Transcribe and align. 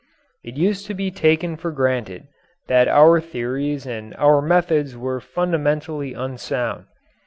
It 0.43 0.57
used 0.57 0.87
to 0.87 0.95
be 0.95 1.11
taken 1.11 1.57
for 1.57 1.69
granted 1.71 2.25
that 2.67 2.87
our 2.87 3.21
theories 3.21 3.85
and 3.85 4.15
our 4.15 4.41
methods 4.41 4.97
were 4.97 5.21
fundamentally 5.21 6.15
unsound. 6.15 6.85